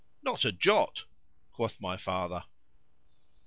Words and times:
—Not 0.23 0.45
a 0.45 0.51
jot, 0.51 1.05
quoth 1.51 1.79
my 1.79 1.95
father. 1.95 2.45